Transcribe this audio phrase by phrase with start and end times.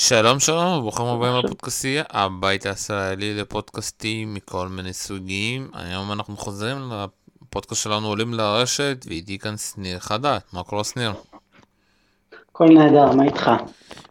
[0.00, 5.70] שלום שלום וברוכים הבאים לפודקאסטייה, הבית הישראלי לפודקאסטים מכל מיני סוגים.
[5.74, 6.92] היום אנחנו חוזרים
[7.42, 10.38] לפודקאסט שלנו עולים לרשת ואיתי כאן שניר חדד.
[10.52, 11.12] מה קורה שניר?
[12.50, 13.50] הכל נהדר, מה איתך?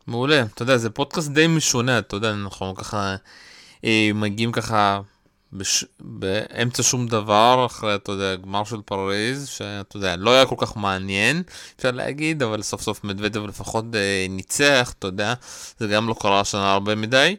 [0.07, 3.15] מעולה, אתה יודע זה פודקאסט די משונה, אתה יודע, אנחנו ככה
[3.85, 4.99] אה, מגיעים ככה
[5.53, 5.85] בש...
[5.99, 10.77] באמצע שום דבר, אחרי, אתה יודע, גמר של פריז, שאתה יודע, לא היה כל כך
[10.77, 11.43] מעניין,
[11.77, 15.33] אפשר להגיד, אבל סוף סוף מדוודב לפחות אה, ניצח, אתה יודע,
[15.79, 17.35] זה גם לא קרה השנה הרבה מדי.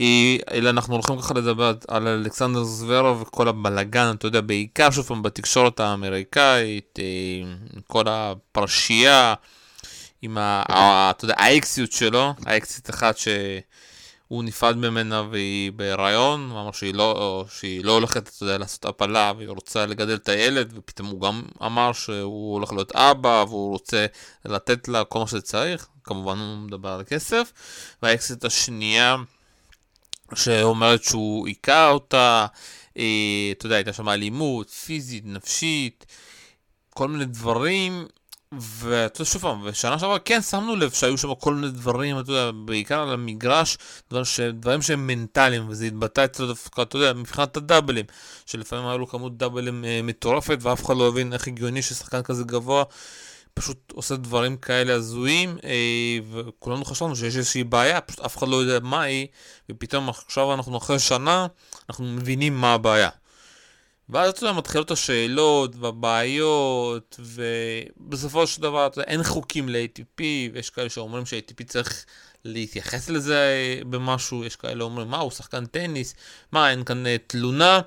[0.00, 5.06] אה, אלא אנחנו הולכים ככה לדבר על אלכסנדר זוורוב וכל הבלגן, אתה יודע, בעיקר שוב
[5.06, 7.52] פעם בתקשורת האמריקאית, אה,
[7.86, 9.34] כל הפרשייה,
[10.22, 11.10] עם ה...
[11.10, 13.28] אתה יודע, האקסיות שלו, האקסית אחת ש...
[14.32, 19.32] הוא נפרד ממנה והיא בהיריון, הוא אמר שהיא לא, שהיא לא הולכת, יודע, לעשות הפלה
[19.36, 24.06] והיא רוצה לגדל את הילד, ופתאום הוא גם אמר שהוא הולך להיות אבא והוא רוצה
[24.44, 27.52] לתת לה כל מה שצריך, כמובן הוא מדבר על כסף,
[28.02, 29.16] והאקסיט השנייה
[30.34, 32.46] שאומרת שהוא היכה אותה,
[32.98, 36.06] אה, אתה יודע, הייתה שם אלימות פיזית, נפשית,
[36.90, 38.06] כל מיני דברים
[38.60, 42.30] ואתה יודע, שוב פעם, בשנה שעברה כן שמנו לב שהיו שם כל מיני דברים, אתה
[42.30, 43.78] יודע, בעיקר על המגרש,
[44.10, 44.40] דברים, ש...
[44.40, 48.04] דברים שהם מנטליים, וזה התבטא אצלו דווקא, אתה יודע, מבחינת הדאבלים,
[48.46, 52.44] שלפעמים היה לו כמות דאבלים אה, מטורפת, ואף אחד לא הבין איך הגיוני ששחקן כזה
[52.44, 52.84] גבוה
[53.54, 58.56] פשוט עושה דברים כאלה הזויים, אה, וכולנו חשבנו שיש איזושהי בעיה, פשוט אף אחד לא
[58.56, 59.26] יודע מה היא,
[59.70, 61.46] ופתאום עכשיו אנחנו אחרי שנה,
[61.88, 63.08] אנחנו מבינים מה הבעיה.
[64.12, 70.70] ואז אתה יודע, מתחילות השאלות והבעיות, ובסופו של דבר אתה יודע, אין חוקים ל-ATP, ויש
[70.70, 72.04] כאלה שאומרים ש-ATP צריך
[72.44, 73.36] להתייחס לזה
[73.90, 76.14] במשהו, יש כאלה אומרים, מה, הוא שחקן טניס,
[76.52, 77.80] מה, אין כאן אה, תלונה,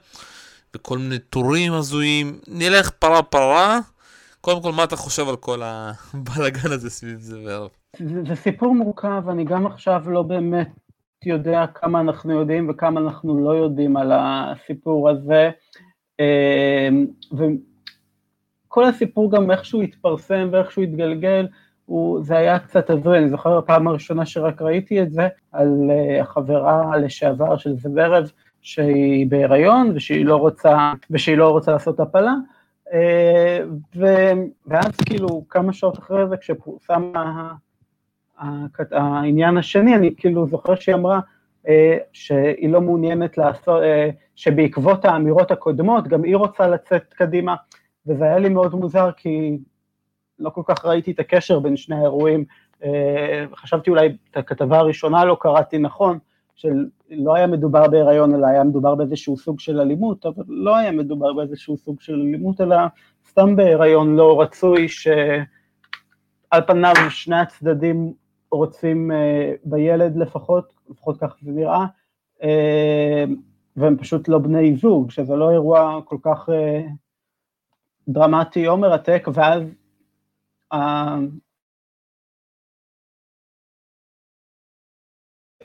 [0.75, 2.39] וכל מיני טורים הזויים.
[2.47, 3.79] נלך פרה פרה.
[4.41, 7.69] קודם כל, מה אתה חושב על כל הבלאגן הזה סביב זה וערב?
[7.99, 10.69] זה, זה סיפור מורכב, אני גם עכשיו לא באמת
[11.25, 15.49] יודע כמה אנחנו יודעים וכמה אנחנו לא יודעים על הסיפור הזה.
[16.19, 17.05] אמ,
[18.67, 21.47] וכל הסיפור גם איך שהוא התפרסם ואיך שהוא התגלגל,
[21.85, 26.21] הוא, זה היה קצת הזוי, אני זוכר הפעם הראשונה שרק ראיתי את זה, על uh,
[26.21, 28.31] החברה לשעבר של זוורב,
[28.61, 32.33] שהיא בהיריון ושהיא לא רוצה, ושהיא לא רוצה לעשות הפלה,
[32.87, 32.91] uh,
[33.95, 34.05] ו,
[34.67, 37.11] ואז כאילו כמה שעות אחרי זה כשפורסם
[38.91, 41.19] העניין השני, אני כאילו זוכר שהיא אמרה, אה,
[42.13, 47.55] שהיא לא מעוניינת לעשות, אה, שבעקבות האמירות הקודמות גם היא רוצה לצאת קדימה,
[48.07, 49.57] וזה היה לי מאוד מוזר כי
[50.39, 52.45] לא כל כך ראיתי את הקשר בין שני האירועים,
[52.83, 56.19] אה, חשבתי אולי את הכתבה הראשונה לא קראתי נכון,
[56.55, 61.33] שלא היה מדובר בהיריון אלא היה מדובר באיזשהו סוג של אלימות, אבל לא היה מדובר
[61.33, 62.77] באיזשהו סוג של אלימות אלא
[63.29, 68.13] סתם בהיריון לא רצוי שעל פניו שני הצדדים
[68.51, 69.11] רוצים
[69.63, 71.85] בילד לפחות, לפחות כך זה נראה,
[72.43, 73.23] אה,
[73.75, 76.81] והם פשוט לא בני זוג, שזה לא אירוע כל כך אה,
[78.07, 79.63] דרמטי או מרתק, ואז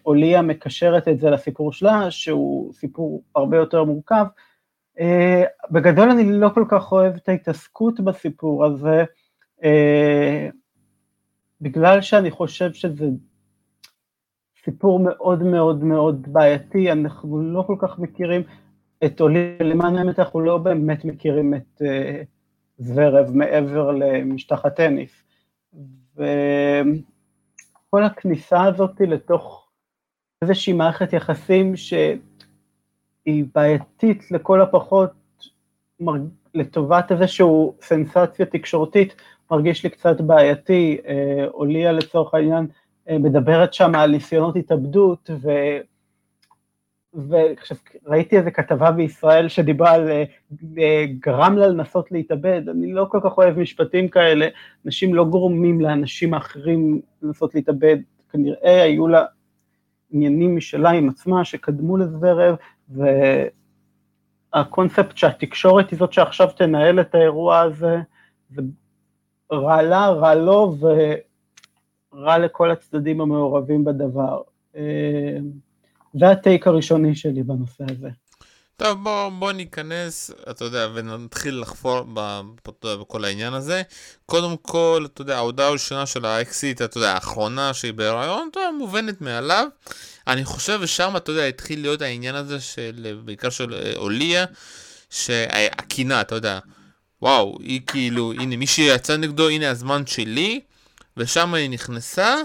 [0.07, 4.27] אוליה מקשרת את זה לסיפור שלה, שהוא סיפור הרבה יותר מורכב.
[5.01, 9.05] אה, בגדול אני לא כל כך אוהב את ההתעסקות בסיפור הזה,
[11.61, 13.05] בגלל שאני חושב שזה
[14.65, 18.43] סיפור מאוד מאוד מאוד בעייתי, אנחנו לא כל כך מכירים
[19.05, 21.85] את עולים, למען האמת אנחנו לא באמת מכירים את uh,
[22.79, 25.23] זוורב מעבר למשטח הטניס.
[26.15, 29.69] וכל הכניסה הזאת לתוך
[30.43, 35.11] איזושהי מערכת יחסים שהיא בעייתית לכל הפחות
[36.55, 37.47] לטובת איזושהי
[37.83, 39.15] סנסציה תקשורתית,
[39.51, 40.99] מרגיש לי קצת בעייתי,
[41.47, 42.80] אוליה לצורך העניין אה,
[43.19, 45.51] מדברת שם על ניסיונות התאבדות, ו...
[47.15, 50.25] וראיתי איזה כתבה בישראל שדיברה על אה,
[50.79, 54.49] אה, גרם לה לנסות להתאבד, אני לא כל כך אוהב משפטים כאלה,
[54.87, 57.97] אנשים לא גורמים לאנשים האחרים לנסות להתאבד,
[58.33, 59.25] כנראה היו לה
[60.11, 62.57] עניינים משלה עם עצמה שקדמו לזוורב,
[64.55, 67.99] והקונספט שהתקשורת היא זאת שעכשיו תנהל את האירוע הזה,
[68.51, 68.63] זה
[69.53, 70.77] רע לה, רע לו,
[72.15, 74.43] רע לכל הצדדים המעורבים בדבר.
[74.77, 75.37] אה,
[76.15, 78.09] זה הטייק הראשוני שלי בנושא הזה.
[78.77, 82.41] טוב, בוא, בוא ניכנס, אתה יודע, ונתחיל לחפור ב,
[82.85, 83.83] בכל העניין הזה.
[84.27, 88.71] קודם כל, אתה יודע, ההודעה הראשונה של האקסיט, אתה יודע, האחרונה שהיא בהיריון, אתה יודע,
[88.79, 89.67] מובנת מאליו.
[90.27, 94.45] אני חושב ששם, אתה יודע, התחיל להיות העניין הזה של, בעיקר של אה, אוליה,
[95.11, 96.59] שהקינה, אתה יודע,
[97.23, 100.61] וואו, היא כאילו, הנה, מי שיצא נגדו, הנה הזמן שלי,
[101.17, 102.37] ושם היא נכנסה,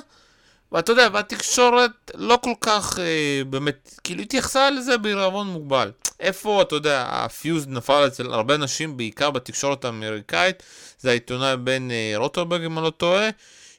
[0.72, 5.92] ואתה יודע, והתקשורת לא כל כך אה, באמת, כאילו התייחסה לזה בעירבון מוגבל.
[6.20, 10.64] איפה, אתה יודע, הפיוז נפל אצל הרבה אנשים, בעיקר בתקשורת האמריקאית,
[11.00, 13.30] זה העיתונאי בן אה, רוטרברג, אם אני לא טועה,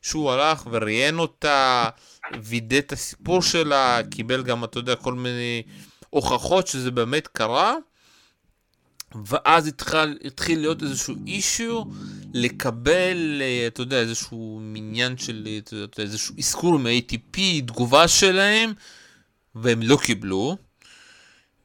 [0.02, 1.88] שהוא הלך וראיין אותה,
[2.42, 5.62] וידא את הסיפור שלה, קיבל גם, אתה יודע, כל מיני
[6.10, 7.74] הוכחות שזה באמת קרה.
[9.24, 11.82] ואז התחיל, התחיל להיות איזשהו אישיו
[12.34, 18.72] לקבל, אה, אתה יודע, איזשהו מניין של, אתה יודע, איזשהו אזכור מ-ATP, תגובה שלהם,
[19.54, 20.56] והם לא קיבלו.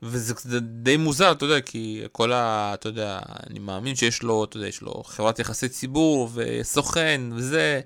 [0.03, 2.71] וזה די מוזר, אתה יודע, כי כל ה...
[2.74, 3.19] אתה יודע,
[3.50, 7.81] אני מאמין שיש לו, אתה יודע, יש לו חברת יחסי ציבור וסוכן וזה.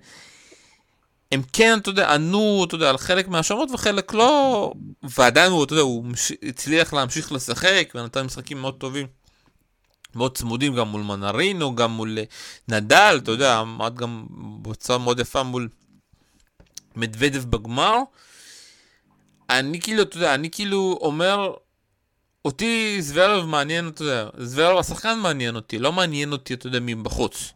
[1.32, 4.74] הם כן, אתה יודע, ענו, אתה יודע, על חלק מהשאלות וחלק לא,
[5.04, 6.06] ועדיין הוא, אתה יודע, הוא
[6.44, 9.08] הצליח להמשיך לשחק ונתן משחקים מאוד טובים.
[10.16, 12.24] מאוד צמודים גם מול מנרינו, גם מול אה,
[12.68, 14.26] נדל, אתה יודע, עמד גם
[14.62, 15.68] בצורה מאוד יפה מול
[16.96, 17.98] מדוודב בגמר.
[19.50, 21.54] אני כאילו, אתה יודע, אני כאילו אומר,
[22.46, 27.54] אותי זוורב מעניין, אתה יודע, זוורב השחקן מעניין אותי, לא מעניין אותי, אתה יודע, מבחוץ.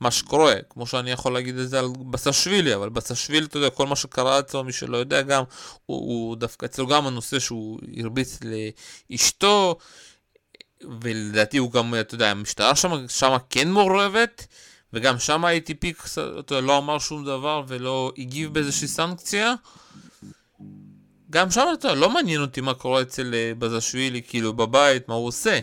[0.00, 3.86] מה שקורה, כמו שאני יכול להגיד את זה על בסשווילי, אבל בסשווילי, אתה יודע, כל
[3.86, 5.42] מה שקרה אצלו, מי שלא יודע גם,
[5.86, 8.38] הוא, הוא דווקא אצלו גם הנושא שהוא הרביץ
[9.10, 9.78] לאשתו,
[11.00, 14.46] ולדעתי הוא גם, אתה יודע, המשטרה שם, שם כן מעורבת,
[14.92, 16.20] וגם שם ה-ATP
[16.50, 19.54] לא אמר שום דבר ולא הגיב באיזושהי סנקציה.
[21.30, 25.26] גם שם, אתה לא מעניין אותי מה קורה אצל אה, בזשווילי, כאילו, בבית, מה הוא
[25.26, 25.58] עושה.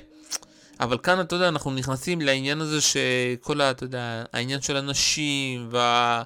[0.79, 5.67] אבל כאן, אתה יודע, אנחנו נכנסים לעניין הזה שכל, ה, אתה יודע, העניין של הנשים,
[5.71, 6.23] וה...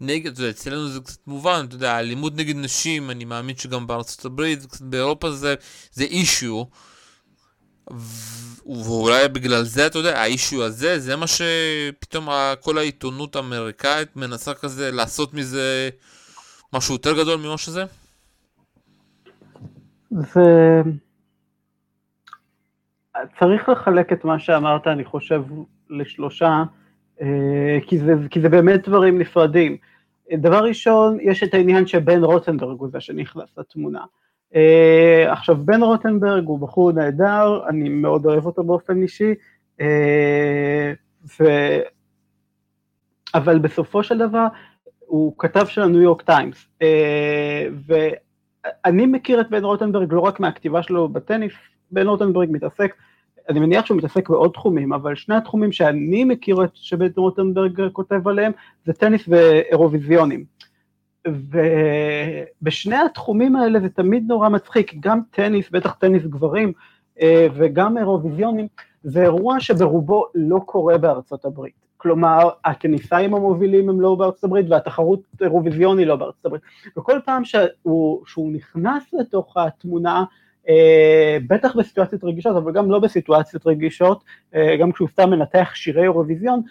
[0.00, 3.86] נגד, אתה יודע, אצלנו זה קצת מובן, אתה יודע, אלימות נגד נשים, אני מאמין שגם
[3.86, 5.54] בארצות הברית, באירופה זה,
[5.92, 6.62] זה אישיו.
[8.86, 12.28] ואולי בגלל זה, אתה יודע, האישו הזה, זה מה שפתאום
[12.60, 15.90] כל העיתונות האמריקאית מנסה כזה לעשות מזה
[16.72, 17.84] משהו יותר גדול ממה שזה?
[20.10, 20.82] זה...
[23.38, 25.42] צריך לחלק את מה שאמרת, אני חושב,
[25.90, 26.62] לשלושה,
[27.22, 29.76] אה, כי זה, כי זה באמת דברים נפרדים.
[30.32, 34.04] דבר ראשון, יש את העניין שבן רוטנברג הוא זה שנכנס לתמונה.
[34.52, 34.58] אה,
[35.28, 39.34] עכשיו, בן רוטנברג הוא בחור נהדר, אני מאוד אוהב אותו באופן אישי,
[39.80, 39.82] אה,
[41.40, 41.44] ו...
[43.34, 44.46] אבל בסופו של דבר
[45.06, 46.86] הוא כתב של הניו יורק טיימס, אה,
[47.86, 51.52] ואני מכיר את בן רוטנברג לא רק מהכתיבה שלו בטניס,
[51.90, 52.94] בן רוטנברג מתעסק,
[53.48, 58.52] אני מניח שהוא מתעסק בעוד תחומים, אבל שני התחומים שאני מכיר שבן רוטנברג כותב עליהם
[58.84, 60.44] זה טניס ואירוויזיונים.
[61.26, 66.72] ובשני התחומים האלה זה תמיד נורא מצחיק, גם טניס, בטח טניס גברים,
[67.20, 68.66] אה, וגם אירוויזיונים,
[69.02, 71.86] זה אירוע שברובו לא קורה בארצות הברית.
[71.96, 76.62] כלומר, הטניסאים המובילים הם לא בארצות הברית, והתחרות אירוויזיון היא לא בארצות הברית.
[76.98, 80.24] וכל פעם שהוא, שהוא נכנס לתוך התמונה,
[80.68, 84.24] אה, בטח בסיטואציות רגישות, אבל גם לא בסיטואציות רגישות,
[84.54, 86.62] אה, גם כשהוא סתם מנתח שירי אירוויזיון,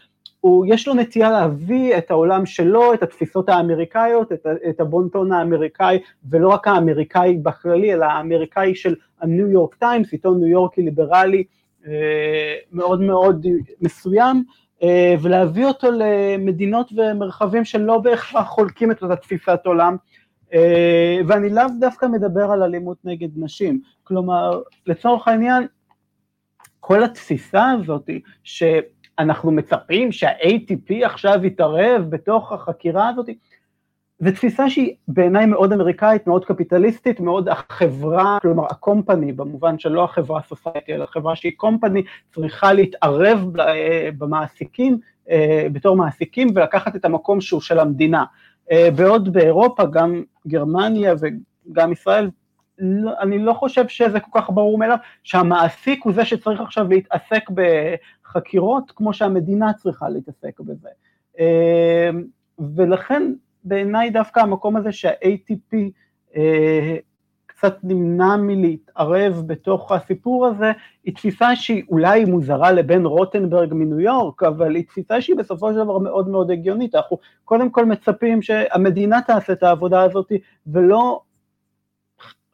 [0.46, 6.00] הוא, יש לו נטייה להביא את העולם שלו, את התפיסות האמריקאיות, את, את הבונטון האמריקאי,
[6.30, 11.44] ולא רק האמריקאי בכללי, אלא האמריקאי של הניו יורק טיימס, עיתון ניו יורקי ליברלי
[11.88, 13.46] אה, מאוד מאוד
[13.82, 14.44] מסוים,
[14.84, 19.96] אה, ולהביא אותו למדינות ומרחבים שלא בהכרח חולקים את אותה תפיסת עולם.
[20.54, 25.68] אה, ואני לאו דווקא מדבר על אלימות נגד נשים, כלומר, לצורך העניין,
[26.80, 28.10] כל התפיסה הזאת,
[28.44, 28.64] ש...
[29.20, 33.30] אנחנו מצפים שה-ATP עכשיו יתערב בתוך החקירה הזאת,
[34.20, 40.42] זו תפיסה שהיא בעיניי מאוד אמריקאית, מאוד קפיטליסטית, מאוד החברה, כלומר הקומפני, במובן שלא החברה
[40.42, 42.04] סוסייטי, אלא החברה שהיא קומפני,
[42.36, 43.52] צריכה להתערב
[44.18, 44.98] במעסיקים,
[45.30, 48.24] אה, בתור מעסיקים, ולקחת את המקום שהוא של המדינה.
[48.72, 51.14] אה, בעוד באירופה, גם גרמניה
[51.70, 52.30] וגם ישראל,
[52.80, 57.50] לא, אני לא חושב שזה כל כך ברור מאליו, שהמעסיק הוא זה שצריך עכשיו להתעסק
[58.38, 60.90] חקירות כמו שהמדינה צריכה להתעסק בזה.
[61.40, 62.24] אמ,
[62.76, 65.76] ולכן בעיניי דווקא המקום הזה שה-ATP
[66.36, 66.98] אה,
[67.46, 70.72] קצת נמנע מלהתערב בתוך הסיפור הזה,
[71.04, 75.76] היא תפיסה שהיא אולי מוזרה לבן רוטנברג מניו יורק, אבל היא תפיסה שהיא בסופו של
[75.76, 76.96] דבר מאוד מאוד הגיונית.
[76.96, 80.32] אנחנו קודם כל מצפים שהמדינה תעשה את העבודה הזאת,
[80.68, 81.22] ולא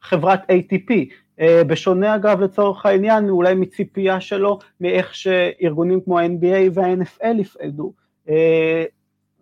[0.02, 0.94] חברת ATP.
[1.42, 7.94] אה, בשונה אגב לצורך העניין אולי מציפייה שלו מאיך שארגונים כמו ה-NBA וה-NFL יפעלו.
[8.30, 8.84] אה,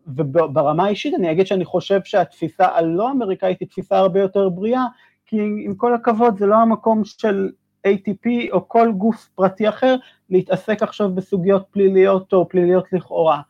[0.07, 4.85] וברמה האישית אני אגיד שאני חושב שהתפיסה הלא אמריקאית היא תפיסה הרבה יותר בריאה,
[5.25, 7.49] כי עם כל הכבוד זה לא המקום של
[7.87, 9.95] ATP או כל גוף פרטי אחר
[10.29, 13.41] להתעסק עכשיו בסוגיות פליליות או פליליות לכאורה.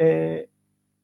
[0.00, 0.38] אה,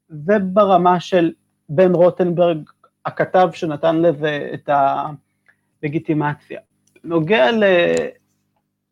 [0.08, 1.32] זה ברמה של
[1.68, 2.58] בן רוטנברג
[3.06, 4.70] הכתב שנתן לזה את
[5.82, 6.60] הלגיטימציה.
[7.04, 7.46] נוגע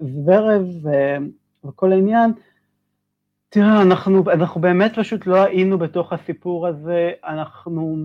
[0.00, 0.64] לזוורב
[1.64, 2.32] וכל העניין,
[3.48, 7.96] תראה, אנחנו, אנחנו באמת פשוט לא היינו בתוך הסיפור הזה, אנחנו,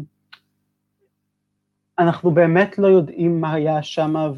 [1.99, 4.31] אנחנו באמת לא יודעים מה היה שם,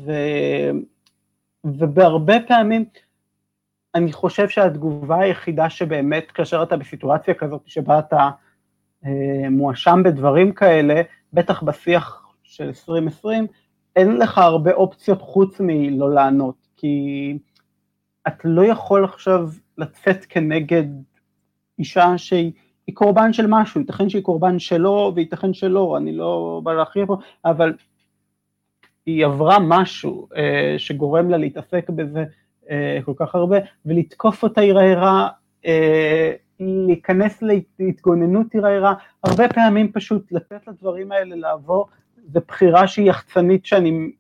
[1.63, 2.85] ובהרבה פעמים
[3.95, 8.29] אני חושב שהתגובה היחידה שבאמת, כאשר אתה בסיטואציה כזאת שבה אתה
[9.05, 11.01] אה, מואשם בדברים כאלה,
[11.33, 13.47] בטח בשיח של 2020,
[13.97, 17.37] אין לך הרבה אופציות חוץ מלא לענות, כי
[18.27, 20.83] את לא יכול עכשיו לצאת כנגד
[21.79, 22.51] אישה שהיא
[22.93, 27.73] קורבן של משהו, ייתכן שהיא קורבן שלו וייתכן שלא, אני לא בא להכריע פה, אבל
[29.05, 32.25] היא עברה משהו אה, שגורם לה להתעסק בזה
[32.69, 35.27] אה, כל כך הרבה, ולתקוף אותה ייראה רע,
[35.65, 37.43] אה, להיכנס
[37.79, 41.87] להתגוננות ייראה רע, הרבה פעמים פשוט לתת לדברים האלה לעבור,
[42.33, 44.11] זו בחירה שהיא יחצנית שאני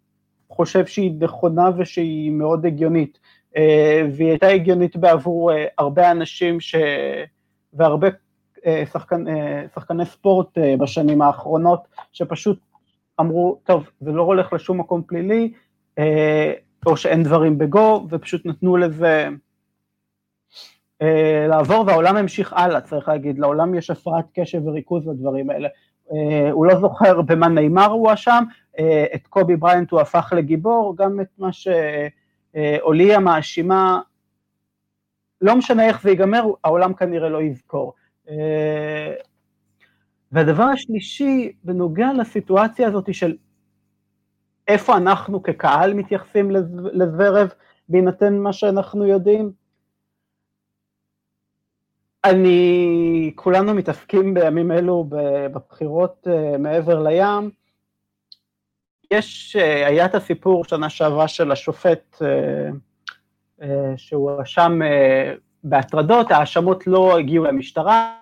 [0.49, 3.19] חושב שהיא נכונה ושהיא מאוד הגיונית,
[3.57, 6.75] אה, והיא הייתה הגיונית בעבור אה, הרבה אנשים ש...
[7.73, 8.07] והרבה
[8.65, 9.23] אה, שחקן,
[9.75, 12.59] שחקני ספורט אה, בשנים האחרונות, שפשוט
[13.19, 15.53] אמרו, טוב, זה לא הולך לשום מקום פלילי,
[15.97, 16.53] אה,
[16.85, 19.27] או שאין דברים בגו, ופשוט נתנו לזה
[21.01, 25.69] אה, לעבור, והעולם המשיך הלאה, צריך להגיד, לעולם יש הפרעת קשב וריכוז לדברים האלה.
[26.11, 28.09] אה, הוא לא זוכר במה נאמר הוא
[28.79, 34.01] אה, את קובי בריינט הוא הפך לגיבור, גם את מה שאוליה מאשימה,
[35.41, 37.93] לא משנה איך זה ייגמר, העולם כנראה לא יזכור.
[40.31, 43.35] והדבר השלישי, בנוגע לסיטואציה הזאת של
[44.67, 47.49] איפה אנחנו כקהל מתייחסים לזוורב,
[47.89, 49.51] בהינתן מה שאנחנו יודעים,
[52.23, 57.51] אני, כולנו מתעסקים בימים אלו בבחירות אה, מעבר לים.
[59.11, 62.21] יש, אה, היה את הסיפור שנה שעברה של השופט
[63.61, 64.79] אה, שהואשם
[65.63, 68.13] בהטרדות, ההאשמות לא הגיעו למשטרה,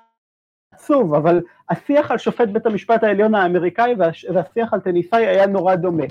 [0.71, 3.95] עצוב, אבל השיח על שופט בית המשפט העליון האמריקאי
[4.33, 6.03] והשיח על טניסאי היה נורא דומה.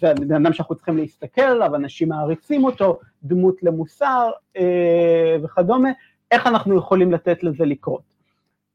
[0.00, 4.30] זה בן אדם שאנחנו צריכים להסתכל עליו, אנשים מעריצים אותו, דמות למוסר
[5.42, 5.90] וכדומה,
[6.34, 8.02] איך אנחנו יכולים לתת לזה לקרות.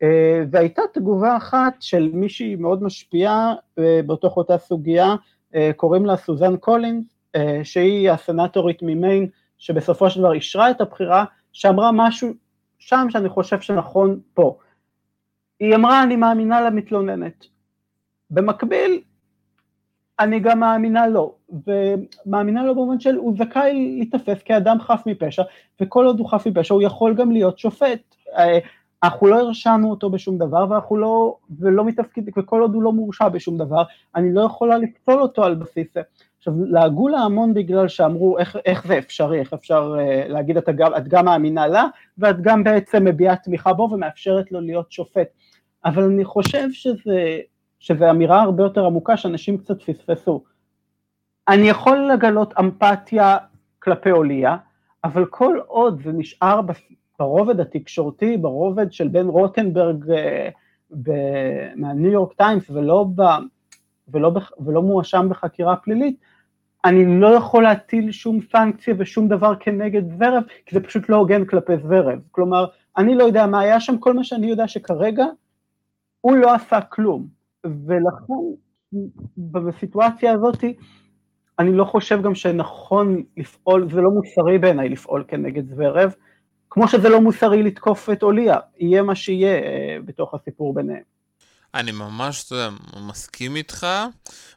[0.03, 5.15] אה, והייתה תגובה אחת של מישהי מאוד משפיעה אה, בתוך אותה סוגיה,
[5.55, 7.15] אה, קוראים לה סוזן קולינס,
[7.63, 12.33] שהיא הסנטורית ממיין, שבסופו של דבר אישרה את הבחירה, שאמרה משהו
[12.79, 14.57] שם שאני חושב שנכון פה.
[15.59, 17.45] היא אמרה, אני מאמינה למתלוננת.
[18.29, 19.01] במקביל,
[20.19, 21.35] אני גם מאמינה לו,
[21.67, 25.43] ומאמינה לו במובן של הוא זכאי להיתפס כאדם חף מפשע,
[25.81, 28.15] וכל עוד הוא חף מפשע הוא יכול גם להיות שופט.
[28.37, 28.59] אה,
[29.03, 33.29] אנחנו לא הרשענו אותו בשום דבר, ואנחנו לא, ולא מתפקיד, וכל עוד הוא לא מורשע
[33.29, 33.83] בשום דבר,
[34.15, 36.01] אני לא יכולה לפסול אותו על בסיס זה.
[36.37, 40.69] עכשיו, לעגו לה המון בגלל שאמרו איך, איך זה אפשרי, איך אפשר uh, להגיד את,
[40.75, 41.85] גם, את גם מאמינה לה,
[42.17, 45.27] ואת גם בעצם מביעה תמיכה בו ומאפשרת לו להיות שופט.
[45.85, 47.39] אבל אני חושב שזה
[47.79, 50.43] שזו אמירה הרבה יותר עמוקה שאנשים קצת פספסו.
[51.47, 53.37] אני יכול לגלות אמפתיה
[53.79, 54.57] כלפי עוליה,
[55.03, 56.61] אבל כל עוד זה נשאר
[57.19, 60.49] ברובד התקשורתי, ברובד של בן רוטנברג אה,
[61.75, 63.21] מהניו יורק טיימס ולא, ב,
[64.07, 66.19] ולא, ולא מואשם בחקירה פלילית,
[66.85, 71.45] אני לא יכול להטיל שום סנקציה ושום דבר כנגד זוורב, כי זה פשוט לא הוגן
[71.45, 72.19] כלפי זוורב.
[72.31, 72.65] כלומר,
[72.97, 75.25] אני לא יודע מה היה שם, כל מה שאני יודע שכרגע
[76.21, 77.38] הוא לא עשה כלום.
[77.65, 78.33] ולכן
[79.37, 80.63] בסיטואציה הזאת
[81.59, 86.13] אני לא חושב גם שנכון לפעול, זה לא מוסרי בעיניי לפעול כנגד זוורב,
[86.69, 91.18] כמו שזה לא מוסרי לתקוף את אוליה, יהיה מה שיהיה אה, בתוך הסיפור ביניהם.
[91.73, 92.69] אני ממש, אתה יודע,
[93.01, 93.87] מסכים איתך,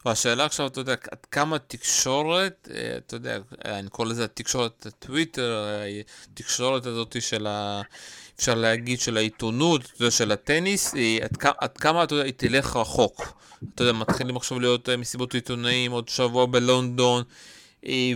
[0.04, 5.64] והשאלה עכשיו, אתה יודע, עד כמה תקשורת, אה, אתה יודע, אני קורא לזה התקשורת הטוויטר,
[6.32, 7.82] התקשורת הזאת של ה...
[8.36, 11.20] אפשר להגיד, של העיתונות, אתה יודע, של הטניס, היא,
[11.58, 13.42] עד, כמה, אתה יודע, היא תלך רחוק.
[13.74, 17.22] אתה יודע, מתחילים עכשיו להיות אה, מסיבות עיתונאים עוד שבוע בלונדון,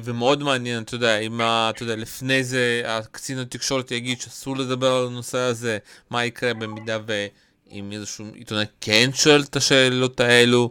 [0.04, 5.06] ומאוד מעניין, אתה יודע, אם, אתה יודע, לפני זה הקצין התקשורת יגיד שאסור לדבר על
[5.06, 5.78] הנושא הזה,
[6.10, 7.26] מה יקרה במידה ו...
[7.72, 10.70] אם איזשהו עיתונאי כן שואל את השאלות האלו.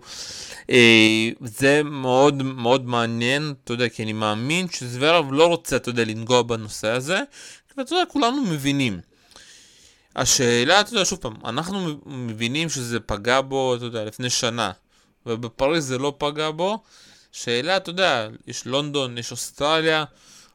[0.70, 6.06] אה, זה מאוד מאוד מעניין, אתה יודע, כי אני מאמין שזוורב לא רוצה, אתה יודע,
[6.06, 7.20] לנגוע בנושא הזה,
[7.78, 9.00] ואתה יודע, כולנו מבינים.
[10.16, 14.72] השאלה, אתה יודע, שוב פעם, אנחנו מבינים שזה פגע בו, אתה יודע, לפני שנה,
[15.26, 16.84] ובפריז זה לא פגע בו.
[17.32, 20.00] שאלה, אתה יודע, יש לונדון, יש אוסטרליה,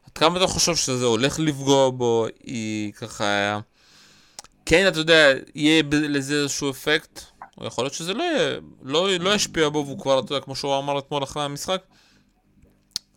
[0.05, 3.59] עד כמה אתה חושב שזה הולך לפגוע בו, היא ככה...
[4.71, 7.21] כן, אתה יודע, יהיה לזה איזשהו אפקט,
[7.57, 10.55] או יכול להיות שזה לא, יהיה, לא, לא ישפיע בו, והוא כבר, אתה יודע, כמו
[10.55, 11.81] שהוא אמר אתמול אחרי המשחק,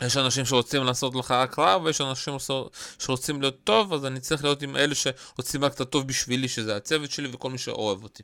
[0.02, 2.34] יש אנשים שרוצים לעשות לך רק רע, ויש אנשים
[2.98, 6.76] שרוצים להיות טוב, אז אני צריך להיות עם אלה שרוצים רק את הטוב בשבילי, שזה
[6.76, 8.22] הצוות שלי וכל מי שאוהב אותי.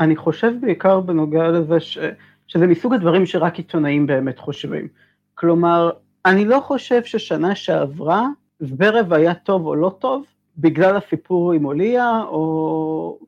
[0.00, 1.98] אני חושב בעיקר בנוגע לזה ש...
[2.46, 4.88] שזה מסוג הדברים שרק עיתונאים באמת חושבים.
[5.34, 5.90] כלומר,
[6.26, 8.26] אני לא חושב ששנה שעברה
[8.60, 10.24] זברב היה טוב או לא טוב
[10.58, 13.18] בגלל הסיפור עם אוליה, או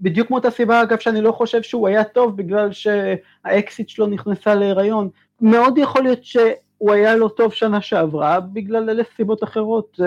[0.00, 5.08] בדיוק מאותה סיבה אגב שאני לא חושב שהוא היה טוב בגלל שהאקסיט שלו נכנסה להיריון.
[5.40, 10.00] מאוד יכול להיות שהוא היה לא טוב שנה שעברה בגלל אלף סיבות אחרות,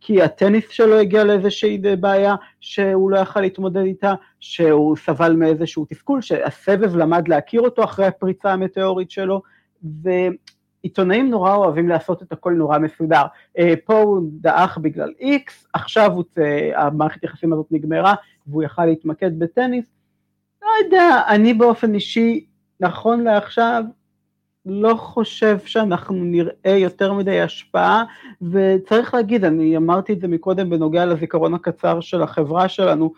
[0.00, 6.22] כי הטניס שלו הגיע לאיזושהי בעיה שהוא לא יכל להתמודד איתה, שהוא סבל מאיזשהו תסכול,
[6.22, 9.42] שהסבב למד להכיר אותו אחרי הפריצה המטאורית שלו,
[10.84, 13.22] ועיתונאים נורא אוהבים לעשות את הכל נורא מסודר.
[13.58, 16.24] אה, פה הוא דעך בגלל איקס, עכשיו הוא,
[16.76, 18.14] המערכת יחסים הזאת נגמרה,
[18.46, 19.86] והוא יכל להתמקד בטניס.
[20.62, 22.46] לא יודע, אני באופן אישי,
[22.80, 23.84] נכון לעכשיו,
[24.66, 28.04] לא חושב שאנחנו נראה יותר מדי השפעה,
[28.50, 33.12] וצריך להגיד, אני אמרתי את זה מקודם בנוגע לזיכרון הקצר של החברה שלנו,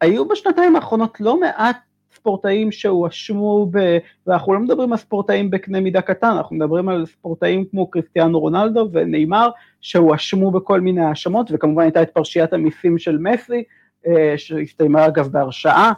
[0.00, 1.76] היו בשנתיים האחרונות לא מעט
[2.22, 3.98] ספורטאים שהואשמו ב...
[4.26, 8.88] ואנחנו לא מדברים על ספורטאים בקנה מידה קטן, אנחנו מדברים על ספורטאים כמו קריסטיאנו רונלדו
[8.92, 9.48] ונאמר,
[9.80, 13.62] שהואשמו בכל מיני האשמות, וכמובן הייתה את פרשיית המיסים של מסי,
[14.06, 15.92] אה, שהסתיימה אגב בהרשעה.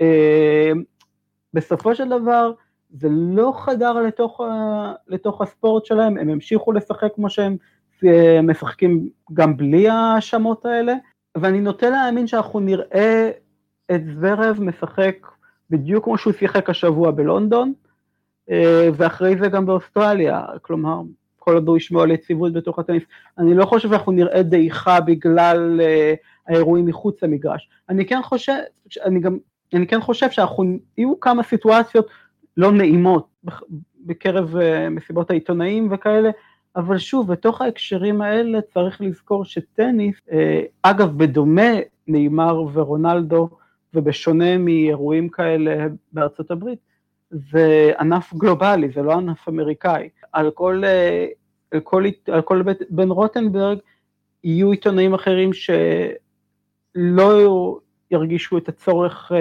[0.00, 0.72] אה,
[1.54, 2.52] בסופו של דבר,
[2.90, 4.40] זה לא חדר לתוך,
[5.08, 7.56] לתוך הספורט שלהם, הם המשיכו לשחק כמו שהם
[8.06, 10.94] אה, משחקים גם בלי ההאשמות האלה,
[11.36, 13.30] ואני נוטה להאמין שאנחנו נראה
[13.94, 15.16] את זוורב משחק
[15.70, 17.72] בדיוק כמו שהוא שיחק השבוע בלונדון,
[18.50, 21.00] אה, ואחרי זה גם באוסטרליה, כלומר,
[21.38, 23.02] כל עוד הוא ישמעו על יציבות בתוך הטניס.
[23.38, 26.14] אני לא חושב שאנחנו נראה דעיכה בגלל אה,
[26.48, 27.68] האירועים מחוץ למגרש.
[27.88, 28.52] אני כן חושב,
[29.04, 29.38] אני גם,
[29.74, 30.64] אני כן חושב שאנחנו,
[30.98, 32.06] יהיו כמה סיטואציות
[32.56, 33.26] לא נעימות
[34.00, 36.30] בקרב אה, מסיבות העיתונאים וכאלה,
[36.76, 40.16] אבל שוב, בתוך ההקשרים האלה צריך לזכור שטניס,
[40.82, 41.72] אגב, בדומה
[42.08, 43.48] נאמר ורונלדו,
[43.94, 46.78] ובשונה מאירועים כאלה בארצות הברית,
[47.30, 50.08] זה ענף גלובלי, זה לא ענף אמריקאי.
[50.32, 51.26] על כל, אה,
[51.70, 53.78] על כל, על כל בית, בן רוטנברג
[54.44, 57.30] יהיו עיתונאים אחרים שלא
[58.10, 59.32] ירגישו את הצורך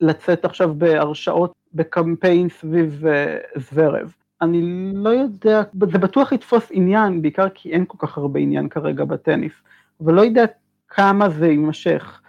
[0.00, 4.12] לצאת עכשיו בהרשאות בקמפיין סביב uh, זוורב.
[4.42, 9.04] אני לא יודע, זה בטוח יתפוס עניין, בעיקר כי אין כל כך הרבה עניין כרגע
[9.04, 9.52] בטניס,
[10.00, 10.44] אבל לא יודע
[10.88, 12.20] כמה זה יימשך.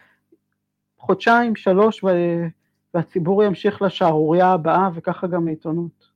[0.99, 2.03] חודשיים, שלוש,
[2.93, 6.09] והציבור ימשיך לשערורייה הבאה, וככה גם לעיתונות.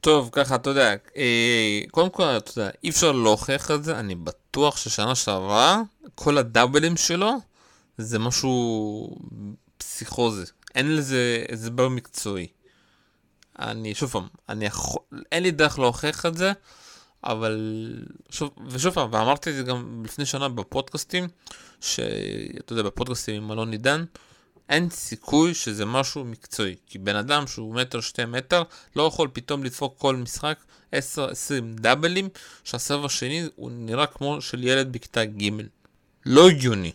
[0.00, 4.14] טוב, ככה, אתה יודע, אה, קודם כל, אתה יודע, אי אפשר להוכיח את זה, אני
[4.14, 5.82] בטוח ששנה שעברה,
[6.14, 7.32] כל הדאבלים שלו,
[7.98, 9.16] זה משהו
[9.78, 10.44] פסיכוזי.
[10.74, 12.46] אין לזה הסבר מקצועי.
[13.58, 16.52] אני, שוב פעם, אני יכול, אין לי דרך להוכיח את זה,
[17.24, 17.86] אבל,
[18.30, 21.28] שוב, ושוב פעם, ואמרתי את זה גם לפני שנה בפודקאסטים,
[21.80, 24.04] שאתה יודע, בפודקאסטים עם אלון עידן,
[24.68, 26.76] אין סיכוי שזה משהו מקצועי.
[26.86, 28.62] כי בן אדם שהוא מטר, שתי מטר,
[28.96, 30.58] לא יכול פתאום לדפוק כל משחק
[30.94, 30.96] 10-20
[31.74, 32.28] דאבלים,
[32.64, 35.50] שהסבב השני הוא נראה כמו של ילד בכיתה ג'.
[36.26, 36.92] לא הגיוני.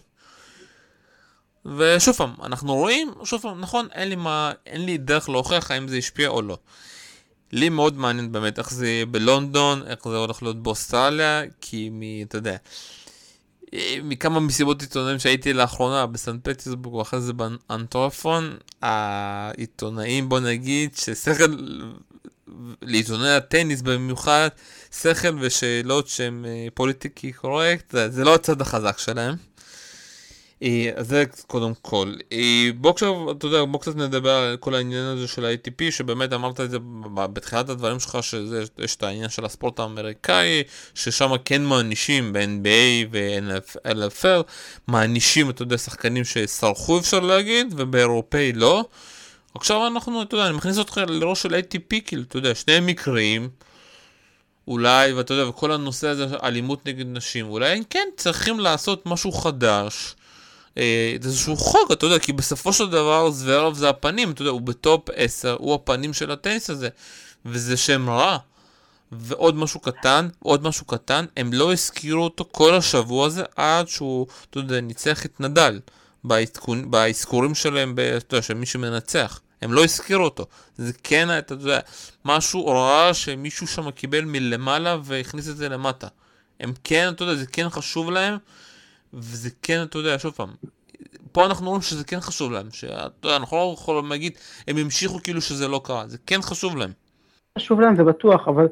[1.65, 5.87] ושוב פעם, אנחנו רואים, שוב פעם, נכון, אין לי, מה, אין לי דרך להוכיח האם
[5.87, 6.57] זה השפיע או לא.
[7.51, 12.01] לי מאוד מעניין באמת איך זה יהיה בלונדון, איך זה הולך להיות באוסטרליה, כי מ...
[12.21, 12.55] אתה יודע,
[14.03, 21.55] מכמה מסיבות עיתונאים שהייתי לאחרונה בסן פטיסבורג ואחרי זה באנטרופון, העיתונאים בוא נגיד ששכל,
[22.81, 24.49] לעיתונאי הטניס במיוחד,
[24.91, 29.35] שכל ושאלות שהם אה, פוליטיקי קורקט, זה לא הצד החזק שלהם.
[30.63, 32.13] אה, אז זה קודם כל.
[32.31, 36.33] אה, בוא עכשיו, אתה יודע, בוא קצת נדבר על כל העניין הזה של ה-ATP, שבאמת
[36.33, 36.77] אמרת את זה
[37.15, 40.63] בתחילת הדברים שלך, שיש את העניין של הספורט האמריקאי,
[40.95, 44.43] ששם כן מענישים ב-NBA ו-NFL,
[44.87, 48.85] מענישים, אתה יודע, שחקנים שסרחו אפשר להגיד, ובאירופאי לא.
[49.55, 53.49] עכשיו אנחנו, אתה יודע, אני מכניס אותך לראש של ATP, כאילו, אתה יודע, שני מקרים.
[54.67, 60.15] אולי, ואתה יודע, וכל הנושא הזה אלימות נגד נשים, אולי כן צריכים לעשות משהו חדש,
[61.21, 65.09] איזשהו חוק, אתה יודע, כי בסופו של דבר זוורב זה הפנים, אתה יודע, הוא בטופ
[65.15, 66.89] 10, הוא הפנים של הטניס הזה,
[67.45, 68.37] וזה שם רע.
[69.11, 74.27] ועוד משהו קטן, עוד משהו קטן, הם לא הזכירו אותו כל השבוע הזה עד שהוא,
[74.49, 75.79] אתה יודע, ניצח את נדל
[76.89, 79.41] באזכורים שלהם, אתה יודע, של מי שמנצח.
[79.61, 80.45] הם לא הזכירו אותו.
[80.77, 81.79] זה כן, אתה יודע,
[82.25, 86.07] משהו רע שמישהו שם קיבל מלמעלה והכניס את זה למטה.
[86.59, 88.37] הם כן, אתה יודע, זה כן חשוב להם,
[89.15, 90.49] וזה כן, אתה יודע, שוב פעם,
[91.31, 94.33] פה אנחנו רואים שזה כן חשוב להם, שאתה יודע, אנחנו לא יכולים להגיד,
[94.67, 96.91] הם המשיכו כאילו שזה לא קרה, זה כן חשוב להם.
[97.57, 98.67] חשוב להם זה בטוח, אבל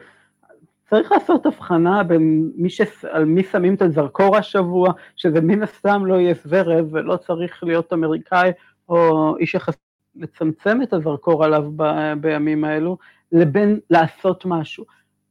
[0.90, 2.82] צריך לעשות הבחנה בין מי ש...
[3.12, 7.94] על מי שמים את הזרקור השבוע, שזה מן הסתם לא יהיה זרב ולא צריך להיות
[7.94, 8.52] אמריקאי
[8.90, 9.74] או איש יחס...
[10.16, 11.84] לצמצם את הזרקור עליו ב...
[12.22, 12.98] בימים האלו,
[13.32, 14.86] לבין לעשות משהו.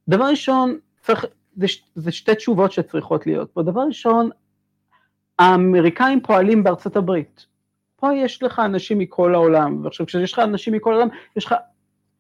[0.09, 1.25] דבר ראשון, צריך,
[1.57, 3.63] זה, זה שתי תשובות שצריכות להיות פה.
[3.63, 4.31] דבר ראשון,
[5.39, 7.47] האמריקאים פועלים בארצות הברית.
[7.97, 11.55] פה יש לך אנשים מכל העולם, ועכשיו כשיש לך אנשים מכל העולם, יש לך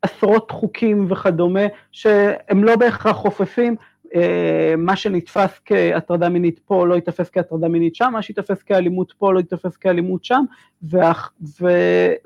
[0.02, 1.60] עשרות חוקים וכדומה,
[1.92, 3.76] שהם לא בהכרח חופפים,
[4.14, 9.32] אה, מה שנתפס כהטרדה מינית פה לא ייתפס כהטרדה מינית שם, מה שיתפס כאלימות פה
[9.32, 10.44] לא ייתפס כאלימות שם,
[10.82, 11.12] וה,
[11.60, 11.68] ו,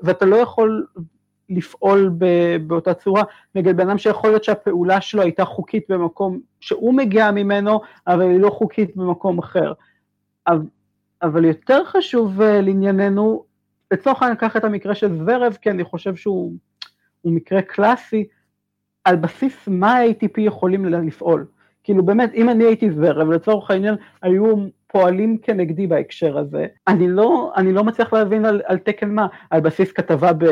[0.01, 0.85] ואתה לא יכול
[1.49, 2.25] לפעול ב,
[2.67, 3.23] באותה צורה
[3.55, 8.39] נגד בן אדם שיכול להיות שהפעולה שלו הייתה חוקית במקום שהוא מגיע ממנו, אבל היא
[8.39, 9.73] לא חוקית במקום אחר.
[11.21, 13.45] אבל יותר חשוב אה, לענייננו,
[13.91, 16.53] לצורך העניין קח את המקרה של זוורב, כי אני חושב שהוא
[17.25, 18.27] מקרה קלאסי,
[19.03, 21.45] על בסיס מה ה-ATP יכולים לפעול.
[21.83, 24.55] כאילו באמת, אם אני הייתי זוורב, לצורך העניין, היו
[24.87, 26.65] פועלים כנגדי בהקשר הזה.
[26.87, 30.45] אני לא, אני לא מצליח להבין על, על תקן מה, על בסיס כתבה, ב,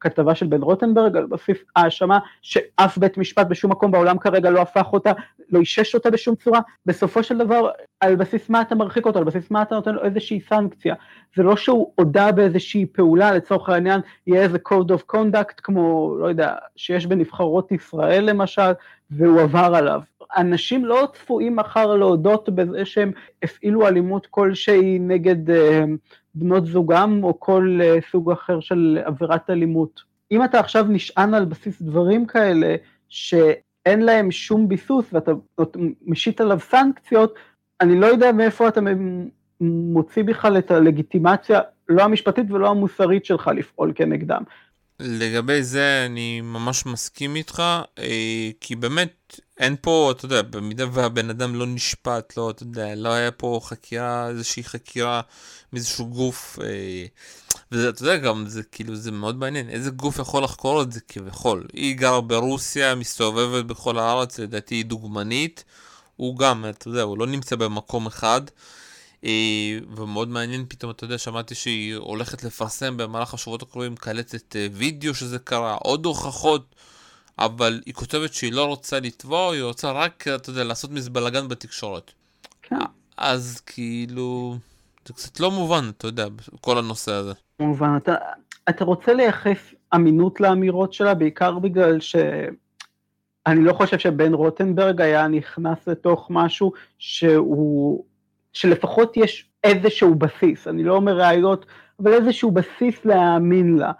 [0.00, 4.60] כתבה של בן רוטנברג, על בסיס האשמה שאף בית משפט בשום מקום בעולם כרגע לא
[4.60, 5.12] הפך אותה,
[5.50, 7.70] לא אישש אותה בשום צורה, בסופו של דבר,
[8.00, 10.94] על בסיס מה אתה מרחיק אותו, על בסיס מה אתה נותן לו איזושהי סנקציה.
[11.36, 16.26] זה לא שהוא הודה באיזושהי פעולה, לצורך העניין, יהיה איזה code of conduct, כמו, לא
[16.26, 18.72] יודע, שיש בנבחרות ישראל למשל,
[19.10, 20.00] והוא עבר עליו.
[20.36, 23.12] אנשים לא צפויים מחר להודות בזה שהם
[23.42, 25.84] הפעילו אלימות כלשהי נגד אה,
[26.34, 30.00] בנות זוגם או כל אה, סוג אחר של עבירת אלימות.
[30.30, 32.76] אם אתה עכשיו נשען על בסיס דברים כאלה
[33.08, 35.32] שאין להם שום ביסוס ואתה
[36.06, 37.34] משית עליו סנקציות,
[37.80, 38.80] אני לא יודע מאיפה אתה
[39.60, 44.42] מוציא בכלל את הלגיטימציה, לא המשפטית ולא המוסרית שלך לפעול כנגדם.
[45.00, 47.62] לגבי זה אני ממש מסכים איתך,
[47.98, 52.94] אה, כי באמת אין פה, אתה יודע, במידה והבן אדם לא נשפט, לא, אתה יודע,
[52.94, 55.20] לא היה פה חקירה, איזושהי חקירה
[55.72, 57.06] מאיזשהו גוף, אה,
[57.72, 61.66] ואתה יודע גם, זה כאילו, זה מאוד מעניין, איזה גוף יכול לחקור את זה כביכול?
[61.72, 65.64] היא גרה ברוסיה, מסתובבת בכל הארץ, לדעתי היא דוגמנית,
[66.16, 68.40] הוא גם, אתה יודע, הוא לא נמצא במקום אחד.
[69.24, 74.66] אה, ומאוד מעניין פתאום, אתה יודע, שמעתי שהיא הולכת לפרסם במהלך השבועות הקרובים קלטת אה,
[74.72, 76.74] וידאו שזה קרה, עוד הוכחות,
[77.38, 81.48] אבל היא כותבת שהיא לא רוצה לתבוע, היא רוצה רק, אתה יודע, לעשות מזה בלאגן
[81.48, 82.10] בתקשורת.
[82.62, 82.76] כן.
[83.16, 84.56] אז כאילו,
[85.08, 86.26] זה קצת לא מובן, אתה יודע,
[86.60, 87.32] כל הנושא הזה.
[87.60, 88.14] מובן, אתה,
[88.68, 92.16] אתה רוצה לייחס אמינות לאמירות שלה, בעיקר בגלל ש...
[93.46, 98.04] אני לא חושב שבן רוטנברג היה נכנס לתוך משהו שהוא
[98.52, 101.66] שלפחות יש איזשהו בסיס, אני לא אומר ראיות,
[102.02, 103.92] אבל איזשהו בסיס להאמין לה.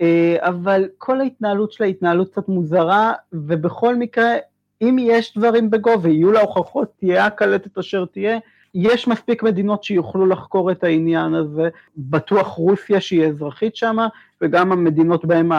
[0.00, 4.34] אה, אבל כל ההתנהלות שלה היא התנהלות קצת מוזרה, ובכל מקרה,
[4.82, 8.38] אם יש דברים בגו ויהיו לה הוכחות, תהיה הקלטת אשר תהיה,
[8.74, 13.96] יש מספיק מדינות שיוכלו לחקור את העניין הזה, בטוח רוסיה שהיא אזרחית שם,
[14.40, 15.50] וגם המדינות בהן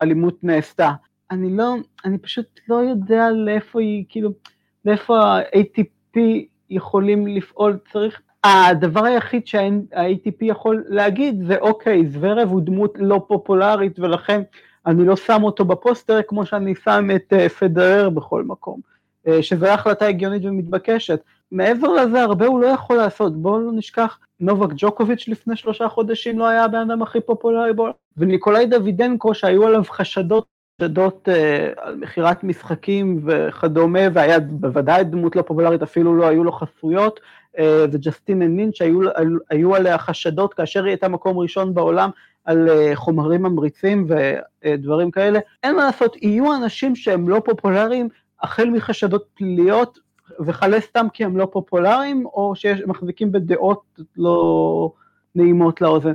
[0.00, 0.92] האלימות נעשתה.
[1.30, 4.30] אני לא, אני פשוט לא יודע לאיפה היא, כאילו,
[4.84, 6.18] לאיפה ה-ATP
[6.70, 13.98] יכולים לפעול, צריך, הדבר היחיד שה-ATP יכול להגיד זה אוקיי, זוורב הוא דמות לא פופולרית
[13.98, 14.42] ולכן
[14.86, 18.80] אני לא שם אותו בפוסטר כמו שאני שם את uh, פדרר בכל מקום,
[19.26, 21.20] uh, שזו החלטה הגיונית ומתבקשת.
[21.52, 26.38] מעבר לזה הרבה הוא לא יכול לעשות, בואו לא נשכח, נובק ג'וקוביץ' לפני שלושה חודשים
[26.38, 31.32] לא היה הבן אדם הכי פופולרי בו, וניקולאי דוידנקו שהיו עליו חשדות חשדות uh,
[31.80, 37.20] על מכירת משחקים וכדומה, והיה בוודאי דמות לא פופולרית, אפילו לא היו לו חסויות,
[37.56, 37.60] uh,
[37.92, 39.00] וג'סטין הנין שהיו
[39.50, 42.10] היו עליה חשדות כאשר היא הייתה מקום ראשון בעולם
[42.44, 44.06] על uh, חומרים ממריצים
[44.64, 45.38] ודברים כאלה.
[45.62, 48.08] אין מה לעשות, יהיו אנשים שהם לא פופולריים
[48.42, 49.98] החל מחשדות פליליות,
[50.40, 53.82] וכלה סתם כי הם לא פופולריים, או שמחזיקים בדעות
[54.16, 54.92] לא
[55.34, 56.12] נעימות לאוזן.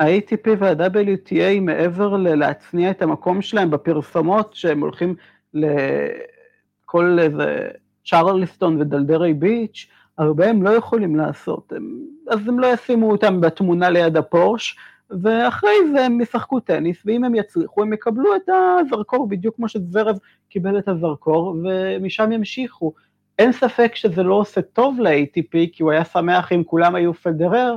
[0.00, 5.14] ה-ATP וה-WTA מעבר ללהצניע את המקום שלהם בפרסומות שהם הולכים
[5.54, 7.68] לכל איזה
[8.06, 9.86] צ'רליסטון ודלדרי ביץ',
[10.18, 14.76] הרבה הם לא יכולים לעשות, הם, אז הם לא ישימו אותם בתמונה ליד הפורש,
[15.22, 20.18] ואחרי זה הם ישחקו טניס, ואם הם יצליחו הם יקבלו את הזרקור, בדיוק כמו שזוורב
[20.48, 22.92] קיבל את הזרקור, ומשם ימשיכו.
[23.38, 27.76] אין ספק שזה לא עושה טוב ל-ATP, כי הוא היה שמח אם כולם היו פדרר,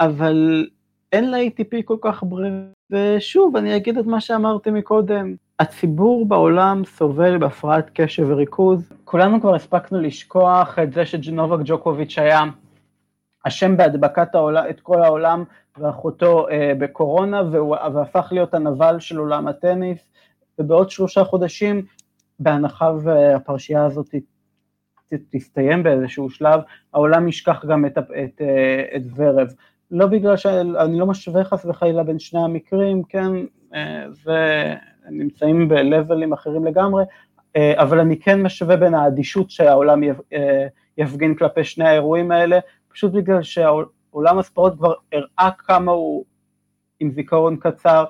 [0.00, 0.66] אבל
[1.12, 2.56] אין ל-ATP כל כך ברירה.
[2.90, 8.92] ושוב, אני אגיד את מה שאמרתי מקודם, הציבור בעולם סובל בהפרעת קשב וריכוז.
[9.04, 12.42] כולנו כבר הספקנו לשכוח את זה שג'נובק ג'וקוביץ' היה
[13.44, 15.44] אשם בהדבקת העולם, את כל העולם
[15.78, 19.98] ואחותו אה, בקורונה והוא, והפך להיות הנבל של עולם הטניס,
[20.58, 21.82] ובעוד שלושה חודשים,
[22.38, 24.14] בהנחה והפרשייה הזאת
[25.30, 26.60] תסתיים באיזשהו שלב,
[26.94, 29.54] העולם ישכח גם את, את, אה, את ורב.
[29.92, 33.32] לא בגלל שאני לא משווה חס וחלילה בין שני המקרים, כן,
[34.24, 37.04] ונמצאים אה, ב-levels אחרים לגמרי,
[37.56, 40.00] אה, אבל אני כן משווה בין האדישות שהעולם
[40.98, 46.24] יפגין כלפי שני האירועים האלה, פשוט בגלל שעולם הספורט כבר הראה כמה הוא
[47.00, 48.04] עם זיכרון קצר,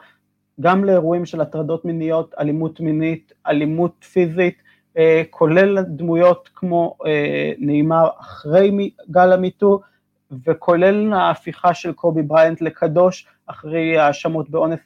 [0.61, 4.63] גם לאירועים של הטרדות מיניות, אלימות מינית, אלימות פיזית,
[4.97, 9.81] אה, כולל דמויות כמו אה, נאמר אחרי גל המיטו,
[10.47, 14.81] וכולל ההפיכה של קובי בריינט לקדוש אחרי האשמות באונס,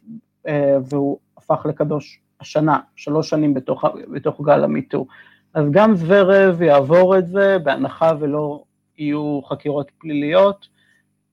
[0.48, 5.06] אה, והוא הפך לקדוש השנה, שלוש שנים בתוך, בתוך גל המיטו.
[5.54, 8.62] אז גם זוורב יעבור את זה, בהנחה ולא
[8.98, 10.68] יהיו חקירות פליליות,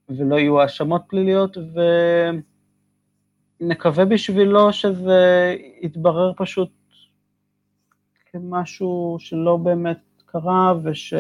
[0.10, 1.58] ולא יהיו האשמות פליליות,
[3.62, 6.70] ונקווה בשבילו שזה יתברר פשוט
[8.32, 11.14] כמשהו שלא באמת קרה, וש...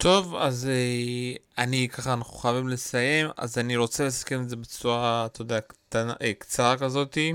[0.00, 5.26] טוב, אז אה, אני ככה, אנחנו חייבים לסיים, אז אני רוצה לסכם את זה בצורה,
[5.26, 7.32] אתה יודע, קטנה, אה, קצרה כזאתי.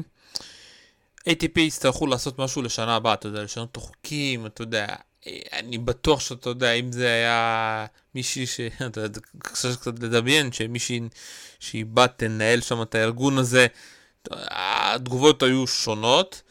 [1.30, 4.88] ATP יצטרכו לעשות משהו לשנה הבאה, אתה יודע, לשנות את החוקים, אתה יודע,
[5.28, 8.60] אה, אני בטוח שאתה יודע, אם זה היה מישהי ש...
[8.88, 11.00] אתה יודע, קשה קצת לדמיין, שמישהי
[11.60, 13.68] שהיא בת תנהל שם את הארגון הזה,
[14.32, 16.42] התגובות היו שונות.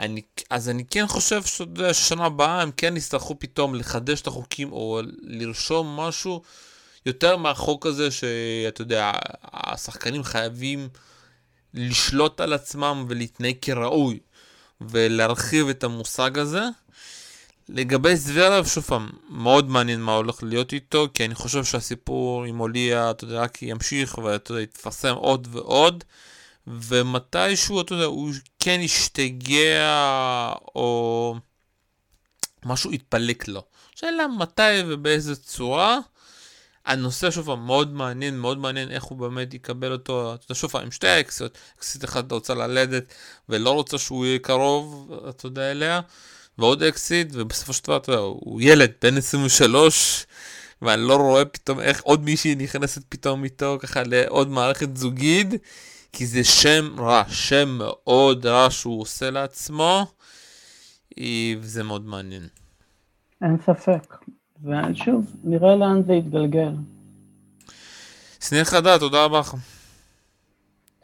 [0.00, 5.00] אני, אז אני כן חושב ששנה הבאה הם כן יצטרכו פתאום לחדש את החוקים או
[5.22, 6.42] לרשום משהו
[7.06, 9.12] יותר מהחוק הזה שאתה יודע,
[9.52, 10.88] השחקנים חייבים
[11.74, 14.18] לשלוט על עצמם ולהתנהג כראוי
[14.80, 16.62] ולהרחיב את המושג הזה.
[17.68, 22.60] לגבי זוורב, שוב פעם, מאוד מעניין מה הולך להיות איתו, כי אני חושב שהסיפור עם
[22.60, 26.04] אוליה, אתה יודע, רק ימשיך ואתה יודע, יתפרסם עוד ועוד.
[26.66, 31.34] ומתישהו, אתה יודע, הוא כן ישתגע, או
[32.64, 33.62] משהו יתפלק לו.
[33.94, 35.98] שאלה מתי ובאיזה צורה.
[36.86, 40.90] הנושא שוב מאוד מעניין, מאוד מעניין איך הוא באמת יקבל אותו, אתה יודע, שוב עם
[40.90, 43.14] שתי האקסיות, אקסית אחת רוצה ללדת
[43.48, 46.00] ולא רוצה שהוא יהיה קרוב, אתה יודע, אליה,
[46.58, 50.26] ועוד אקסיט, ובסופו של דבר, אתה יודע, הוא ילד, בן 23,
[50.82, 55.48] ואני לא רואה פתאום איך עוד מישהי נכנסת פתאום איתו ככה לעוד מערכת זוגית.
[56.12, 60.06] כי זה שם רע, שם מאוד רע שהוא עושה לעצמו,
[61.60, 62.48] וזה מאוד מעניין.
[63.42, 64.16] אין ספק.
[64.64, 66.72] ושוב, נראה לאן זה יתגלגל.
[68.40, 69.54] סניר חדה, תודה רבה לך.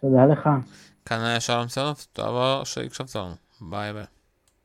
[0.01, 0.49] תודה לך.
[1.05, 3.35] כאן היה שלום סלף, תודה רבה שהקשבת לנו.
[3.61, 4.16] ביי ביי.